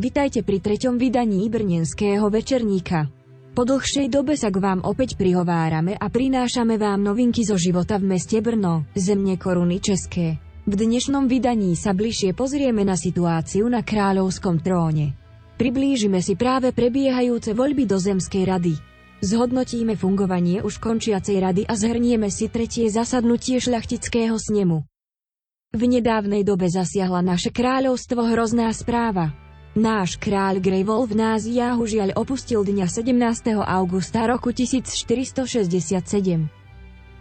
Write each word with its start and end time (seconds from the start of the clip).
Vitajte 0.00 0.40
pri 0.40 0.64
treťom 0.64 0.96
vydaní 0.96 1.44
Brnenského 1.52 2.24
večerníka. 2.32 3.12
Po 3.52 3.68
dlhšej 3.68 4.08
dobe 4.08 4.32
sa 4.32 4.48
k 4.48 4.56
vám 4.56 4.80
opäť 4.80 5.20
prihovárame 5.20 5.92
a 5.92 6.08
prinášame 6.08 6.80
vám 6.80 7.04
novinky 7.04 7.44
zo 7.44 7.60
života 7.60 8.00
v 8.00 8.16
meste 8.16 8.40
Brno, 8.40 8.88
zemne 8.96 9.36
koruny 9.36 9.76
České. 9.76 10.40
V 10.64 10.72
dnešnom 10.72 11.28
vydaní 11.28 11.76
sa 11.76 11.92
bližšie 11.92 12.32
pozrieme 12.32 12.80
na 12.80 12.96
situáciu 12.96 13.68
na 13.68 13.84
kráľovskom 13.84 14.64
tróne. 14.64 15.12
Priblížime 15.60 16.24
si 16.24 16.32
práve 16.32 16.72
prebiehajúce 16.72 17.52
voľby 17.52 17.84
do 17.84 18.00
Zemskej 18.00 18.48
rady. 18.48 18.80
Zhodnotíme 19.20 20.00
fungovanie 20.00 20.64
už 20.64 20.80
končiacej 20.80 21.36
rady 21.44 21.62
a 21.68 21.76
zhrnieme 21.76 22.32
si 22.32 22.48
tretie 22.48 22.88
zasadnutie 22.88 23.60
šľachtického 23.60 24.40
snemu. 24.40 24.80
V 25.76 25.82
nedávnej 25.84 26.40
dobe 26.40 26.72
zasiahla 26.72 27.20
naše 27.20 27.52
kráľovstvo 27.52 28.32
hrozná 28.32 28.72
správa. 28.72 29.49
Náš 29.70 30.18
kráľ 30.18 30.58
Greyvol 30.58 31.06
v 31.06 31.22
Náziahu 31.22 31.86
žiaľ 31.86 32.18
opustil 32.18 32.66
dňa 32.66 32.90
17. 32.90 33.54
augusta 33.54 34.26
roku 34.26 34.50
1467. 34.50 35.30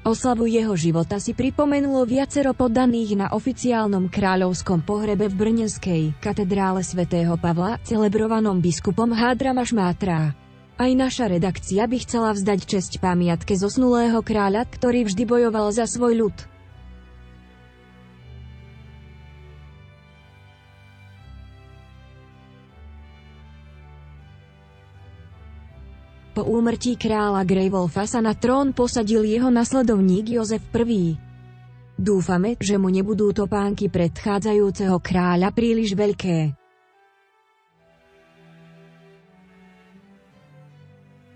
Oslavu 0.01 0.49
jeho 0.49 0.73
života 0.73 1.21
si 1.21 1.37
pripomenulo 1.37 2.01
viacero 2.09 2.57
poddaných 2.57 3.21
na 3.21 3.27
oficiálnom 3.37 4.09
kráľovskom 4.09 4.81
pohrebe 4.81 5.29
v 5.29 5.37
Brnenskej 5.37 6.17
katedrále 6.17 6.81
svätého 6.81 7.37
Pavla, 7.37 7.77
celebrovanom 7.85 8.57
biskupom 8.57 9.13
Hádramaš 9.13 9.69
Mátra. 9.69 10.33
Aj 10.73 10.91
naša 10.97 11.29
redakcia 11.29 11.85
by 11.85 12.01
chcela 12.01 12.33
vzdať 12.33 12.65
česť 12.65 12.97
pamiatke 12.97 13.53
zosnulého 13.53 14.25
kráľa, 14.25 14.65
ktorý 14.65 15.05
vždy 15.05 15.21
bojoval 15.21 15.69
za 15.69 15.85
svoj 15.85 16.25
ľud. 16.25 16.37
Po 26.39 26.47
úmrtí 26.47 26.95
kráľa 26.95 27.43
Greywolfa 27.43 28.07
sa 28.07 28.23
na 28.23 28.31
trón 28.31 28.71
posadil 28.71 29.27
jeho 29.27 29.51
nasledovník 29.51 30.39
Jozef 30.39 30.63
I. 30.71 31.19
Dúfame, 31.99 32.55
že 32.63 32.79
mu 32.79 32.87
nebudú 32.87 33.35
topánky 33.35 33.91
predchádzajúceho 33.91 35.03
kráľa 35.03 35.51
príliš 35.51 35.99
veľké. 35.99 36.55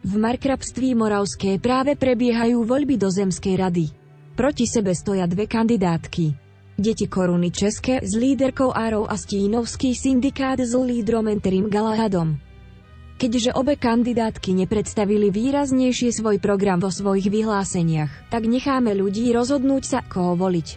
V 0.08 0.14
markrabství 0.16 0.96
Moravské 0.96 1.60
práve 1.60 2.00
prebiehajú 2.00 2.64
voľby 2.64 2.96
do 2.96 3.12
Zemskej 3.12 3.60
rady. 3.60 3.92
Proti 4.40 4.64
sebe 4.64 4.96
stoja 4.96 5.28
dve 5.28 5.52
kandidátky. 5.52 6.32
Deti 6.80 7.12
koruny 7.12 7.52
České 7.52 8.00
s 8.00 8.16
líderkou 8.16 8.72
Árov 8.72 9.12
a 9.12 9.20
Stínovský 9.20 10.00
syndikát 10.00 10.64
s 10.64 10.72
lídrom 10.72 11.28
Enterim 11.28 11.68
Galahadom. 11.68 12.53
Keďže 13.18 13.56
obe 13.56 13.78
kandidátky 13.78 14.52
nepredstavili 14.66 15.30
výraznejšie 15.30 16.12
svoj 16.12 16.42
program 16.42 16.82
vo 16.82 16.90
svojich 16.90 17.30
vyhláseniach, 17.30 18.34
tak 18.34 18.50
necháme 18.50 18.92
ľudí 18.98 19.30
rozhodnúť 19.32 19.84
sa, 19.86 20.00
koho 20.02 20.34
voliť. 20.36 20.68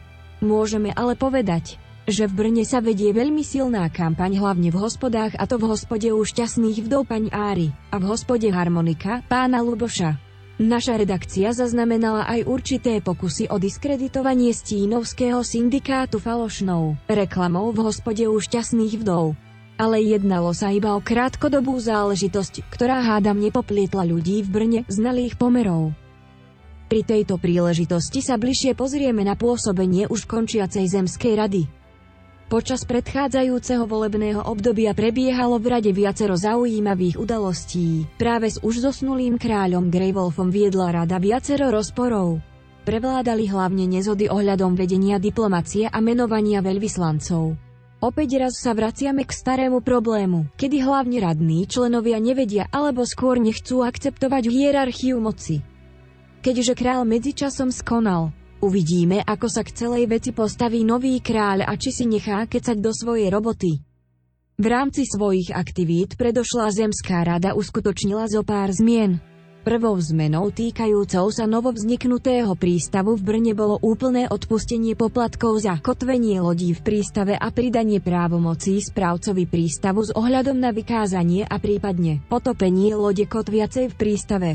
Môžeme 0.45 0.93
ale 0.93 1.17
povedať, 1.17 1.81
že 2.07 2.31
v 2.31 2.37
Brne 2.39 2.63
sa 2.63 2.79
vedie 2.79 3.11
veľmi 3.11 3.43
silná 3.43 3.89
kampaň 3.91 4.39
hlavne 4.39 4.71
v 4.71 4.79
hospodách 4.79 5.35
a 5.35 5.45
to 5.49 5.59
v 5.59 5.67
hospode 5.75 6.07
u 6.07 6.21
šťastných 6.23 6.87
vdov 6.87 7.03
paň 7.11 7.35
Áry 7.35 7.69
a 7.91 7.99
v 7.99 8.05
hospode 8.07 8.47
Harmonika 8.47 9.27
pána 9.27 9.59
Luboša. 9.65 10.15
Naša 10.57 10.97
redakcia 10.97 11.53
zaznamenala 11.53 12.25
aj 12.25 12.49
určité 12.49 13.05
pokusy 13.05 13.53
o 13.53 13.61
diskreditovanie 13.61 14.57
stínovského 14.57 15.45
syndikátu 15.45 16.17
falošnou 16.17 16.97
reklamou 17.13 17.77
v 17.77 17.85
hospode 17.85 18.25
u 18.25 18.41
šťastných 18.41 19.05
vdov 19.05 19.37
ale 19.77 20.01
jednalo 20.01 20.57
sa 20.57 20.73
iba 20.73 20.97
o 20.97 21.01
krátkodobú 21.01 21.77
záležitosť, 21.77 22.69
ktorá 22.73 23.05
hádam 23.05 23.37
nepoplietla 23.41 24.09
ľudí 24.09 24.45
v 24.45 24.49
Brne 24.49 24.81
znalých 24.89 25.37
pomerov. 25.37 25.93
Pri 26.87 27.03
tejto 27.03 27.37
príležitosti 27.37 28.23
sa 28.23 28.41
bližšie 28.41 28.79
pozrieme 28.79 29.27
na 29.27 29.35
pôsobenie 29.35 30.07
už 30.07 30.25
končiacej 30.25 30.87
Zemskej 30.87 31.35
rady. 31.35 31.63
Počas 32.47 32.87
predchádzajúceho 32.87 33.91
volebného 33.91 34.39
obdobia 34.47 34.95
prebiehalo 34.95 35.59
v 35.59 35.67
rade 35.67 35.91
viacero 35.91 36.39
zaujímavých 36.39 37.19
udalostí. 37.19 38.07
Práve 38.23 38.55
s 38.55 38.63
už 38.63 38.87
zosnulým 38.87 39.35
kráľom 39.35 39.91
Greywolfom 39.91 40.55
viedla 40.55 40.95
rada 40.95 41.19
viacero 41.19 41.75
rozporov. 41.75 42.39
Prevládali 42.87 43.51
hlavne 43.51 43.91
nezody 43.91 44.31
ohľadom 44.31 44.79
vedenia 44.79 45.19
diplomacie 45.19 45.91
a 45.91 45.99
menovania 45.99 46.63
veľvyslancov. 46.63 47.66
Opäť 47.97 48.37
raz 48.37 48.61
sa 48.61 48.77
vraciame 48.77 49.25
k 49.25 49.33
starému 49.33 49.81
problému, 49.81 50.53
kedy 50.61 50.85
hlavne 50.85 51.17
radní 51.25 51.65
členovia 51.65 52.21
nevedia 52.21 52.69
alebo 52.69 53.09
skôr 53.09 53.41
nechcú 53.41 53.81
akceptovať 53.81 54.53
hierarchiu 54.53 55.17
moci. 55.17 55.65
Keďže 56.45 56.77
král 56.77 57.09
medzičasom 57.09 57.73
skonal, 57.73 58.37
uvidíme, 58.61 59.25
ako 59.25 59.49
sa 59.49 59.65
k 59.65 59.73
celej 59.73 60.13
veci 60.13 60.37
postaví 60.37 60.85
nový 60.85 61.25
kráľ 61.25 61.65
a 61.65 61.73
či 61.81 61.89
si 61.89 62.05
nechá 62.05 62.45
kecať 62.45 62.77
do 62.85 62.93
svojej 62.93 63.33
roboty. 63.33 63.81
V 64.57 64.67
rámci 64.69 65.09
svojich 65.09 65.53
aktivít 65.57 66.21
predošlá 66.21 66.73
Zemská 66.73 67.25
rada 67.25 67.57
uskutočnila 67.57 68.29
zo 68.29 68.45
pár 68.45 68.73
zmien. 68.77 69.21
Prvou 69.67 69.99
zmenou 69.99 70.55
týkajúcou 70.55 71.27
sa 71.35 71.43
novovzniknutého 71.43 72.55
prístavu 72.55 73.19
v 73.19 73.23
Brne 73.27 73.51
bolo 73.51 73.83
úplné 73.83 74.31
odpustenie 74.31 74.95
poplatkov 74.95 75.59
za 75.59 75.83
kotvenie 75.83 76.39
lodí 76.39 76.71
v 76.71 76.87
prístave 76.87 77.35
a 77.35 77.51
pridanie 77.51 77.99
právomocí 77.99 78.79
správcovi 78.79 79.43
prístavu 79.51 80.07
s 80.07 80.15
ohľadom 80.15 80.55
na 80.55 80.71
vykázanie 80.71 81.51
a 81.51 81.59
prípadne 81.59 82.23
potopenie 82.31 82.95
lode 82.95 83.27
kotviacej 83.27 83.91
v 83.91 83.95
prístave. 83.99 84.51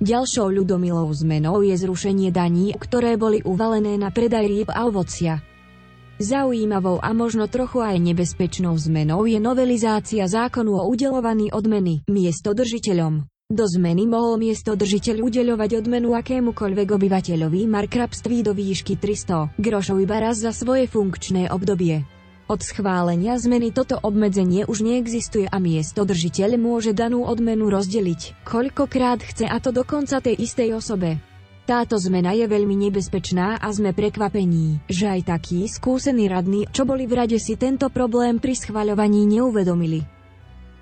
Ďalšou 0.00 0.48
ľudomilou 0.48 1.12
zmenou 1.12 1.60
je 1.60 1.76
zrušenie 1.76 2.32
daní, 2.32 2.72
ktoré 2.72 3.20
boli 3.20 3.44
uvalené 3.44 4.00
na 4.00 4.08
predaj 4.08 4.48
rýb 4.48 4.72
a 4.72 4.88
ovocia. 4.88 5.44
Zaujímavou 6.16 7.04
a 7.04 7.12
možno 7.12 7.52
trochu 7.52 7.84
aj 7.84 8.00
nebezpečnou 8.00 8.80
zmenou 8.80 9.28
je 9.28 9.36
novelizácia 9.36 10.24
zákonu 10.24 10.80
o 10.80 10.88
udelovaní 10.88 11.52
odmeny 11.52 12.00
miesto 12.08 12.56
držiteľom. 12.56 13.33
Do 13.54 13.70
zmeny 13.70 14.10
mohol 14.10 14.42
miesto 14.42 14.74
držiteľ 14.74 15.30
udeľovať 15.30 15.78
odmenu 15.78 16.18
akémukoľvek 16.18 16.88
obyvateľovi 16.90 17.70
markrabství 17.70 18.42
do 18.42 18.50
výšky 18.50 18.98
300 18.98 19.54
grošov 19.62 20.02
iba 20.02 20.18
raz 20.18 20.42
za 20.42 20.50
svoje 20.50 20.90
funkčné 20.90 21.46
obdobie. 21.54 22.02
Od 22.50 22.58
schválenia 22.58 23.38
zmeny 23.38 23.70
toto 23.70 23.94
obmedzenie 24.02 24.66
už 24.66 24.82
neexistuje 24.82 25.46
a 25.46 25.62
miesto 25.62 26.02
držiteľ 26.02 26.58
môže 26.58 26.98
danú 26.98 27.22
odmenu 27.22 27.70
rozdeliť, 27.70 28.42
koľkokrát 28.42 29.22
chce 29.22 29.46
a 29.46 29.62
to 29.62 29.70
dokonca 29.70 30.18
tej 30.18 30.34
istej 30.34 30.74
osobe. 30.74 31.22
Táto 31.62 31.94
zmena 31.94 32.34
je 32.34 32.50
veľmi 32.50 32.74
nebezpečná 32.90 33.62
a 33.62 33.70
sme 33.70 33.94
prekvapení, 33.94 34.82
že 34.90 35.14
aj 35.14 35.30
takí 35.30 35.62
skúsení 35.70 36.26
radní, 36.26 36.66
čo 36.74 36.82
boli 36.82 37.06
v 37.06 37.22
rade 37.22 37.38
si 37.38 37.54
tento 37.54 37.86
problém 37.86 38.42
pri 38.42 38.58
schvaľovaní 38.58 39.30
neuvedomili. 39.30 40.02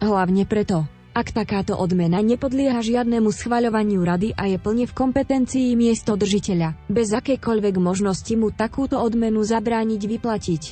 Hlavne 0.03 0.43
preto, 0.50 0.89
ak 1.12 1.37
takáto 1.37 1.77
odmena 1.77 2.25
nepodlieha 2.25 2.81
žiadnemu 2.81 3.28
schvaľovaniu 3.28 4.00
rady 4.00 4.33
a 4.33 4.49
je 4.49 4.56
plne 4.56 4.89
v 4.89 4.97
kompetencii 4.97 5.77
miesto 5.77 6.17
držiteľa, 6.17 6.89
bez 6.89 7.12
akékoľvek 7.12 7.77
možnosti 7.77 8.33
mu 8.33 8.49
takúto 8.49 8.97
odmenu 8.97 9.45
zabrániť 9.45 10.01
vyplatiť. 10.09 10.62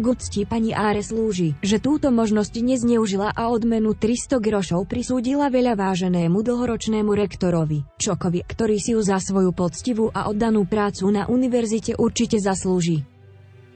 Gucti 0.00 0.48
pani 0.48 0.72
Áre 0.72 1.04
slúži, 1.04 1.52
že 1.60 1.76
túto 1.76 2.08
možnosť 2.08 2.64
nezneužila 2.64 3.36
a 3.36 3.52
odmenu 3.52 3.92
300 3.92 4.40
grošov 4.40 4.88
prisúdila 4.88 5.52
veľa 5.52 5.76
váženému 5.76 6.40
dlhoročnému 6.40 7.12
rektorovi, 7.12 7.84
Čokovi, 8.00 8.40
ktorý 8.46 8.80
si 8.80 8.96
ju 8.96 9.04
za 9.04 9.20
svoju 9.20 9.52
poctivú 9.52 10.08
a 10.08 10.32
oddanú 10.32 10.64
prácu 10.64 11.10
na 11.12 11.28
univerzite 11.28 12.00
určite 12.00 12.40
zaslúži. 12.40 13.09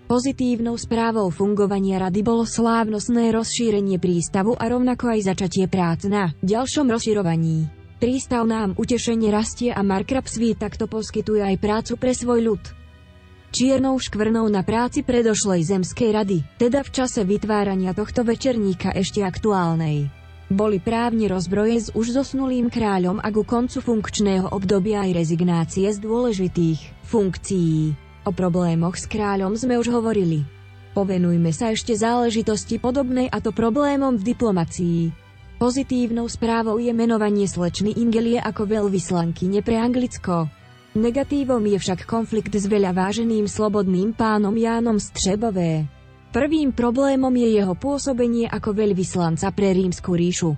Pozitívnou 0.05 0.77
správou 0.77 1.33
fungovania 1.33 1.97
rady 1.97 2.21
bolo 2.21 2.45
slávnostné 2.45 3.33
rozšírenie 3.33 3.97
prístavu 3.97 4.53
a 4.53 4.69
rovnako 4.69 5.17
aj 5.17 5.33
začatie 5.33 5.65
prác 5.65 6.05
na 6.05 6.29
ďalšom 6.45 6.93
rozširovaní. 6.93 7.65
Prístav 8.05 8.45
nám 8.45 8.77
utešenie 8.77 9.33
rastie 9.33 9.73
a 9.73 9.81
Markrabsví 9.81 10.61
takto 10.61 10.85
poskytuje 10.93 11.41
aj 11.41 11.56
prácu 11.56 11.97
pre 11.97 12.12
svoj 12.12 12.53
ľud. 12.53 12.62
Čiernou 13.49 13.97
škvrnou 13.97 14.45
na 14.53 14.61
práci 14.61 15.01
predošlej 15.01 15.73
Zemskej 15.73 16.12
rady, 16.12 16.45
teda 16.61 16.85
v 16.85 16.91
čase 16.93 17.25
vytvárania 17.25 17.97
tohto 17.97 18.29
večerníka 18.29 18.93
ešte 18.93 19.25
aktuálnej. 19.25 20.12
Boli 20.53 20.85
právne 20.85 21.33
rozbroje 21.33 21.81
s 21.81 21.89
už 21.97 22.12
zosnulým 22.12 22.69
kráľom 22.69 23.25
a 23.25 23.33
ku 23.33 23.41
koncu 23.41 23.81
funkčného 23.81 24.53
obdobia 24.53 25.09
aj 25.09 25.17
rezignácie 25.17 25.89
z 25.89 25.97
dôležitých 25.97 27.09
funkcií. 27.09 28.04
O 28.25 28.32
problémoch 28.32 28.97
s 28.97 29.05
kráľom 29.05 29.53
sme 29.53 29.76
už 29.76 29.93
hovorili. 29.93 30.49
Povenujme 30.97 31.53
sa 31.53 31.76
ešte 31.76 31.93
záležitosti 31.93 32.81
podobnej 32.81 33.29
a 33.29 33.43
to 33.44 33.53
problémom 33.53 34.17
v 34.17 34.32
diplomácii. 34.32 35.12
Pozitívnou 35.61 36.25
správou 36.26 36.81
je 36.81 36.91
menovanie 36.97 37.44
slečny 37.44 37.94
Ingelie 38.00 38.41
ako 38.41 38.65
veľvyslanky 38.65 39.53
pre 39.61 39.76
Anglicko. 39.76 40.49
Negatívom 40.94 41.67
je 41.67 41.79
však 41.79 42.06
konflikt 42.06 42.55
s 42.55 42.71
veľa 42.71 42.94
váženým 42.94 43.50
slobodným 43.50 44.15
pánom 44.15 44.55
Jánom 44.55 44.97
Střebové. 44.97 45.85
Prvým 46.31 46.71
problémom 46.75 47.35
je 47.35 47.61
jeho 47.61 47.75
pôsobenie 47.75 48.47
ako 48.49 48.75
veľvyslanca 48.75 49.50
pre 49.53 49.75
rímsku 49.75 50.11
ríšu. 50.15 50.55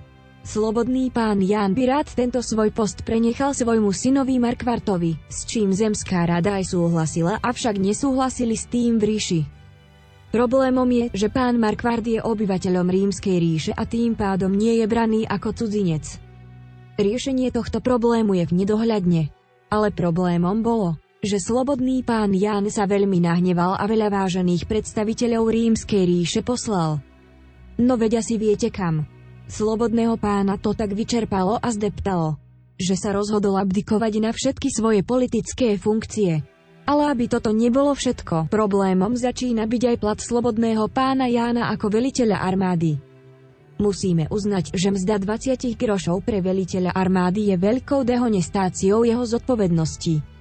Slobodný 0.46 1.10
pán 1.10 1.42
Ján 1.42 1.74
by 1.74 1.82
rád 1.90 2.06
tento 2.14 2.38
svoj 2.38 2.70
post 2.70 3.02
prenechal 3.02 3.50
svojmu 3.50 3.90
synovi 3.90 4.38
Markvartovi, 4.38 5.18
s 5.26 5.42
čím 5.42 5.74
zemská 5.74 6.22
rada 6.22 6.62
aj 6.62 6.70
súhlasila, 6.70 7.42
avšak 7.42 7.74
nesúhlasili 7.82 8.54
s 8.54 8.70
tým 8.70 9.02
v 9.02 9.10
ríši. 9.10 9.40
Problémom 10.30 10.86
je, 10.86 11.10
že 11.18 11.34
pán 11.34 11.58
Markvard 11.58 12.06
je 12.06 12.22
obyvateľom 12.22 12.86
rímskej 12.86 13.36
ríše 13.42 13.72
a 13.74 13.90
tým 13.90 14.14
pádom 14.14 14.54
nie 14.54 14.78
je 14.78 14.86
braný 14.86 15.26
ako 15.26 15.50
cudzinec. 15.50 16.22
Riešenie 16.94 17.50
tohto 17.50 17.82
problému 17.82 18.38
je 18.38 18.46
v 18.46 18.62
nedohľadne. 18.62 19.34
Ale 19.66 19.90
problémom 19.90 20.62
bolo, 20.62 20.94
že 21.26 21.42
slobodný 21.42 22.06
pán 22.06 22.30
Ján 22.30 22.70
sa 22.70 22.86
veľmi 22.86 23.18
nahneval 23.18 23.74
a 23.74 23.82
veľa 23.82 24.14
vážených 24.14 24.70
predstaviteľov 24.70 25.50
rímskej 25.50 26.06
ríše 26.06 26.46
poslal. 26.46 27.02
No 27.82 27.98
veď 27.98 28.22
asi 28.22 28.38
viete 28.38 28.70
kam. 28.70 29.15
Slobodného 29.46 30.18
pána 30.18 30.58
to 30.58 30.74
tak 30.74 30.90
vyčerpalo 30.90 31.62
a 31.62 31.68
zdeptalo, 31.70 32.34
že 32.74 32.98
sa 32.98 33.14
rozhodol 33.14 33.54
abdikovať 33.62 34.12
na 34.18 34.30
všetky 34.34 34.74
svoje 34.74 35.06
politické 35.06 35.78
funkcie. 35.78 36.42
Ale 36.86 37.10
aby 37.10 37.30
toto 37.30 37.50
nebolo 37.54 37.94
všetko, 37.94 38.50
problémom 38.50 39.14
začína 39.14 39.66
byť 39.66 39.82
aj 39.90 39.96
plat 40.02 40.18
slobodného 40.18 40.86
pána 40.90 41.30
Jána 41.30 41.70
ako 41.74 41.94
veliteľa 41.94 42.42
armády. 42.42 42.98
Musíme 43.78 44.26
uznať, 44.32 44.74
že 44.74 44.88
mzda 44.90 45.20
20 45.22 45.78
grošov 45.78 46.26
pre 46.26 46.42
veliteľa 46.42 46.96
armády 46.96 47.52
je 47.52 47.56
veľkou 47.58 48.02
dehonestáciou 48.02 49.06
jeho 49.06 49.24
zodpovednosti. 49.26 50.35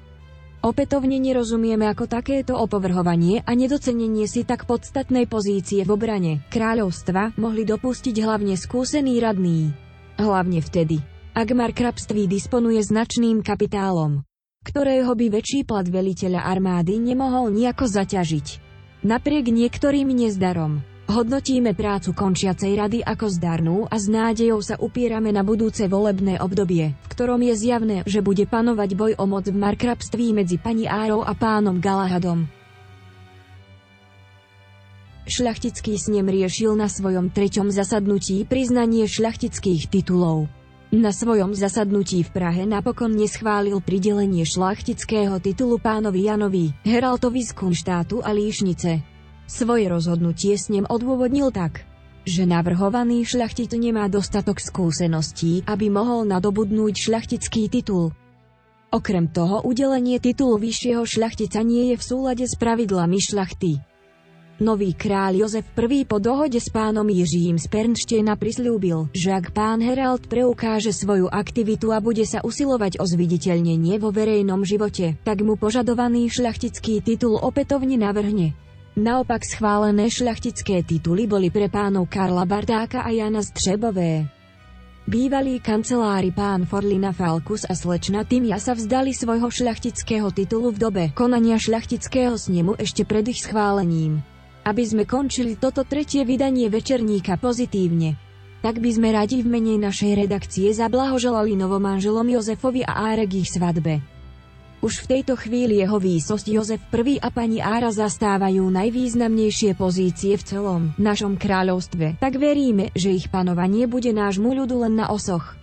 Opätovne 0.66 1.22
nerozumieme 1.22 1.86
ako 1.86 2.10
takéto 2.10 2.58
opovrhovanie 2.58 3.46
a 3.46 3.54
nedocenenie 3.54 4.26
si 4.26 4.42
tak 4.42 4.66
podstatnej 4.66 5.30
pozície 5.30 5.86
v 5.86 5.94
obrane 5.94 6.42
kráľovstva 6.50 7.38
mohli 7.38 7.70
dopustiť 7.70 8.18
hlavne 8.26 8.58
skúsený 8.58 9.22
radný. 9.22 9.70
Hlavne 10.18 10.66
vtedy, 10.66 11.06
ak 11.38 11.54
markrabství 11.54 12.26
disponuje 12.26 12.82
značným 12.82 13.46
kapitálom, 13.46 14.26
ktorého 14.66 15.14
by 15.14 15.38
väčší 15.38 15.70
plat 15.70 15.86
veliteľa 15.86 16.42
armády 16.50 16.98
nemohol 16.98 17.54
nejako 17.54 17.86
zaťažiť. 17.86 18.48
Napriek 19.06 19.54
niektorým 19.54 20.10
nezdarom, 20.10 20.82
Hodnotíme 21.06 21.78
prácu 21.78 22.18
končiacej 22.18 22.72
rady 22.82 23.00
ako 23.06 23.30
zdarnú 23.30 23.78
a 23.86 23.94
s 23.94 24.10
nádejou 24.10 24.58
sa 24.66 24.74
upierame 24.82 25.30
na 25.30 25.46
budúce 25.46 25.86
volebné 25.86 26.42
obdobie, 26.42 26.98
v 26.98 27.08
ktorom 27.14 27.46
je 27.46 27.54
zjavné, 27.54 27.98
že 28.10 28.26
bude 28.26 28.50
panovať 28.50 28.90
boj 28.98 29.12
o 29.22 29.30
moc 29.30 29.46
v 29.46 29.54
markrabství 29.54 30.34
medzi 30.34 30.58
pani 30.58 30.90
Árou 30.90 31.22
a 31.22 31.38
pánom 31.38 31.78
Galahadom. 31.78 32.50
Šľachtický 35.30 35.94
snem 35.98 36.26
riešil 36.26 36.74
na 36.74 36.90
svojom 36.90 37.30
treťom 37.30 37.70
zasadnutí 37.70 38.42
priznanie 38.50 39.06
šľachtických 39.06 39.94
titulov. 39.94 40.50
Na 40.90 41.14
svojom 41.14 41.54
zasadnutí 41.54 42.26
v 42.26 42.34
Prahe 42.34 42.66
napokon 42.66 43.14
neschválil 43.14 43.78
pridelenie 43.78 44.42
šlachtického 44.42 45.38
titulu 45.38 45.78
pánovi 45.78 46.30
Janovi, 46.30 46.66
Heraltovi 46.82 47.46
z 47.46 47.52
Kunštátu 47.54 48.26
a 48.26 48.34
Líšnice. 48.34 49.15
Svoje 49.46 49.86
rozhodnutie 49.86 50.58
s 50.58 50.74
ním 50.74 50.90
odôvodnil 50.90 51.54
tak, 51.54 51.86
že 52.26 52.50
navrhovaný 52.50 53.22
šľachtic 53.22 53.70
nemá 53.78 54.10
dostatok 54.10 54.58
skúseností, 54.58 55.62
aby 55.70 55.94
mohol 55.94 56.26
nadobudnúť 56.26 56.98
šľachtický 56.98 57.70
titul. 57.70 58.10
Okrem 58.90 59.30
toho 59.30 59.62
udelenie 59.62 60.18
titulu 60.18 60.58
vyššieho 60.58 61.06
šľachtica 61.06 61.62
nie 61.62 61.94
je 61.94 61.96
v 62.02 62.04
súlade 62.04 62.46
s 62.50 62.58
pravidlami 62.58 63.22
šľachty. 63.22 63.78
Nový 64.56 64.96
kráľ 64.96 65.44
Jozef 65.44 65.68
I 65.76 66.08
po 66.08 66.16
dohode 66.16 66.64
s 66.64 66.72
pánom 66.72 67.04
Jiřím 67.04 67.60
z 67.60 67.68
Pernštejna 67.68 68.40
prislúbil, 68.40 69.12
že 69.12 69.36
ak 69.36 69.52
pán 69.52 69.84
Herald 69.84 70.32
preukáže 70.32 70.96
svoju 70.96 71.28
aktivitu 71.28 71.92
a 71.92 72.00
bude 72.00 72.24
sa 72.24 72.40
usilovať 72.40 72.98
o 72.98 73.06
zviditeľnenie 73.06 74.00
vo 74.00 74.16
verejnom 74.16 74.64
živote, 74.64 75.20
tak 75.28 75.44
mu 75.44 75.60
požadovaný 75.60 76.32
šľachtický 76.32 77.04
titul 77.04 77.36
opätovne 77.36 78.00
navrhne. 78.00 78.65
Naopak 78.96 79.44
schválené 79.44 80.08
šľachtické 80.08 80.80
tituly 80.88 81.28
boli 81.28 81.52
pre 81.52 81.68
pánov 81.68 82.08
Karla 82.08 82.48
Bardáka 82.48 83.04
a 83.04 83.12
Jana 83.12 83.44
Střebové. 83.44 84.24
Bývalí 85.04 85.60
kancelári 85.60 86.32
pán 86.32 86.64
Forlina 86.64 87.12
Falkus 87.12 87.68
a 87.68 87.76
slečna 87.76 88.24
Timia 88.24 88.56
sa 88.56 88.72
vzdali 88.72 89.12
svojho 89.12 89.52
šľachtického 89.52 90.32
titulu 90.32 90.72
v 90.72 90.78
dobe 90.80 91.04
konania 91.12 91.60
šľachtického 91.60 92.40
snemu 92.40 92.80
ešte 92.80 93.04
pred 93.04 93.28
ich 93.28 93.44
schválením. 93.44 94.24
Aby 94.64 94.88
sme 94.88 95.04
končili 95.04 95.60
toto 95.60 95.84
tretie 95.84 96.24
vydanie 96.24 96.72
večerníka 96.72 97.36
pozitívne, 97.36 98.16
tak 98.64 98.80
by 98.80 98.96
sme 98.96 99.12
radi 99.12 99.44
v 99.44 99.52
mene 99.52 99.76
našej 99.76 100.24
redakcie 100.24 100.72
zablahoželali 100.72 101.52
novomanželom 101.60 102.32
Jozefovi 102.32 102.88
a 102.88 103.12
Árek 103.12 103.44
ich 103.44 103.52
svadbe. 103.52 104.15
Už 104.86 105.02
v 105.02 105.18
tejto 105.18 105.34
chvíli 105.34 105.82
jeho 105.82 105.98
výsosť 105.98 106.46
Jozef 106.46 106.82
I 106.94 107.18
a 107.18 107.34
pani 107.34 107.58
Ára 107.58 107.90
zastávajú 107.90 108.70
najvýznamnejšie 108.70 109.74
pozície 109.74 110.38
v 110.38 110.46
celom 110.46 110.82
našom 111.02 111.42
kráľovstve, 111.42 112.22
tak 112.22 112.38
veríme, 112.38 112.94
že 112.94 113.10
ich 113.10 113.34
panovanie 113.34 113.90
bude 113.90 114.14
nášmu 114.14 114.54
ľudu 114.54 114.86
len 114.86 115.02
na 115.02 115.10
osoch. 115.10 115.58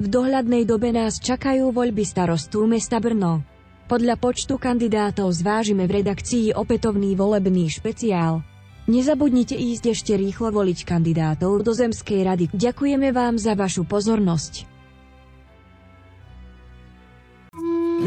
V 0.00 0.08
dohľadnej 0.08 0.64
dobe 0.64 0.96
nás 0.96 1.20
čakajú 1.20 1.76
voľby 1.76 2.08
starostu 2.08 2.64
mesta 2.64 2.96
Brno. 3.04 3.44
Podľa 3.84 4.16
počtu 4.16 4.56
kandidátov 4.56 5.28
zvážime 5.28 5.84
v 5.84 6.00
redakcii 6.00 6.56
opätovný 6.56 7.20
volebný 7.20 7.68
špeciál. 7.68 8.40
Nezabudnite 8.88 9.60
ísť 9.60 9.92
ešte 9.92 10.16
rýchlo 10.16 10.48
voliť 10.56 10.88
kandidátov 10.88 11.60
do 11.60 11.76
Zemskej 11.76 12.24
rady. 12.24 12.44
Ďakujeme 12.56 13.12
vám 13.12 13.36
za 13.36 13.52
vašu 13.52 13.84
pozornosť. 13.84 14.77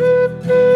Música 0.02 0.71